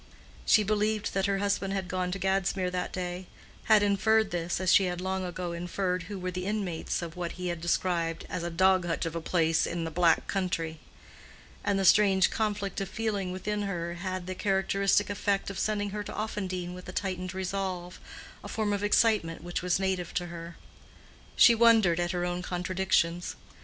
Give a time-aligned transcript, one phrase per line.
[0.47, 4.85] She believed that her husband had gone to Gadsmere that day—had inferred this, as she
[4.85, 8.49] had long ago inferred who were the inmates of what he had described as "a
[8.49, 10.79] dog hutch of a place in a black country;"
[11.63, 15.91] and the strange conflict of feeling within her had had the characteristic effect of sending
[15.91, 20.57] her to Offendene with a tightened resolve—a form of excitement which was native to her.
[21.35, 23.35] She wondered at her own contradictions.